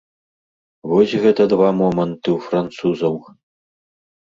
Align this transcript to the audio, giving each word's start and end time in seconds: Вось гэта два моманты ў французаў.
Вось 0.93 1.13
гэта 1.25 1.41
два 1.53 1.69
моманты 1.83 2.29
ў 2.37 2.49
французаў. 2.49 3.15